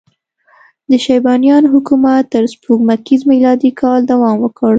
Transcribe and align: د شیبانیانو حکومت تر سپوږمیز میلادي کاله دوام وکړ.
د 0.89 0.91
شیبانیانو 1.05 1.71
حکومت 1.75 2.23
تر 2.33 2.43
سپوږمیز 2.53 3.21
میلادي 3.31 3.71
کاله 3.79 4.05
دوام 4.11 4.35
وکړ. 4.41 4.69